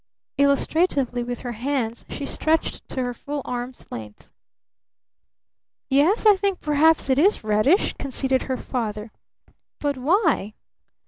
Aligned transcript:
Illustratively 0.39 1.21
with 1.21 1.41
her 1.45 1.51
hands 1.51 2.05
she 2.09 2.25
stretched 2.25 2.89
to 2.89 3.03
her 3.03 3.13
full 3.13 3.43
arm's 3.45 3.85
length. 3.91 4.31
"Yes, 5.91 6.25
I 6.25 6.35
think 6.37 6.59
perhaps 6.59 7.07
it 7.07 7.19
is 7.19 7.43
reddish," 7.43 7.93
conceded 7.99 8.41
her 8.49 8.57
father. 8.57 9.11
"But 9.79 9.97
why?" 9.97 10.55